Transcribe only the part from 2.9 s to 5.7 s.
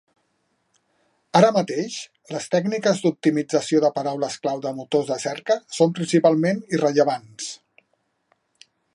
d"optimització de paraules clau de motors de cerca